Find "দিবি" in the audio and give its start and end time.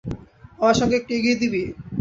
1.41-1.63